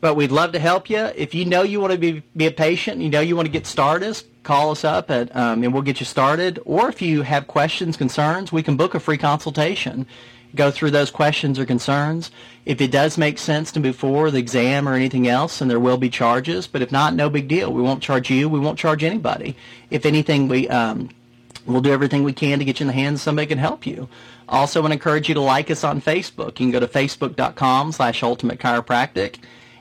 But 0.00 0.14
we'd 0.14 0.30
love 0.30 0.52
to 0.52 0.60
help 0.60 0.88
you. 0.88 1.10
If 1.16 1.34
you 1.34 1.46
know 1.46 1.62
you 1.62 1.80
want 1.80 1.94
to 1.94 1.98
be, 1.98 2.22
be 2.36 2.46
a 2.46 2.52
patient, 2.52 3.00
you 3.00 3.10
know 3.10 3.20
you 3.20 3.34
want 3.34 3.46
to 3.46 3.52
get 3.52 3.66
started, 3.66 4.22
call 4.44 4.70
us 4.70 4.84
up 4.84 5.10
at, 5.10 5.34
um, 5.34 5.64
and 5.64 5.74
we'll 5.74 5.82
get 5.82 5.98
you 5.98 6.06
started. 6.06 6.60
Or 6.64 6.88
if 6.88 7.02
you 7.02 7.22
have 7.22 7.48
questions, 7.48 7.96
concerns, 7.96 8.52
we 8.52 8.62
can 8.62 8.76
book 8.76 8.94
a 8.94 9.00
free 9.00 9.18
consultation. 9.18 10.06
Go 10.54 10.70
through 10.70 10.92
those 10.92 11.10
questions 11.10 11.58
or 11.58 11.64
concerns. 11.64 12.30
If 12.64 12.80
it 12.80 12.90
does 12.90 13.18
make 13.18 13.38
sense 13.38 13.72
to 13.72 13.80
move 13.80 13.96
forward 13.96 14.32
the 14.32 14.38
exam 14.38 14.88
or 14.88 14.94
anything 14.94 15.26
else, 15.26 15.60
and 15.60 15.70
there 15.70 15.80
will 15.80 15.96
be 15.96 16.08
charges. 16.08 16.66
But 16.66 16.82
if 16.82 16.92
not, 16.92 17.14
no 17.14 17.28
big 17.28 17.48
deal. 17.48 17.72
We 17.72 17.82
won't 17.82 18.02
charge 18.02 18.30
you. 18.30 18.48
We 18.48 18.60
won't 18.60 18.78
charge 18.78 19.02
anybody. 19.02 19.56
If 19.90 20.06
anything, 20.06 20.48
we 20.48 20.68
um, 20.68 21.10
we'll 21.66 21.80
do 21.80 21.92
everything 21.92 22.24
we 22.24 22.32
can 22.32 22.58
to 22.58 22.64
get 22.64 22.80
you 22.80 22.84
in 22.84 22.88
the 22.88 22.94
hands 22.94 23.20
of 23.20 23.24
somebody 23.24 23.46
who 23.46 23.50
can 23.50 23.58
help 23.58 23.86
you. 23.86 24.08
Also, 24.48 24.80
I 24.80 24.82
would 24.82 24.92
encourage 24.92 25.28
you 25.28 25.34
to 25.34 25.40
like 25.40 25.70
us 25.70 25.84
on 25.84 26.00
Facebook. 26.00 26.60
You 26.60 26.66
can 26.66 26.70
go 26.70 26.80
to 26.80 26.86
facebook.com 26.86 27.92
slash 27.92 28.22
ultimate 28.22 28.58
chiropractic. 28.58 29.36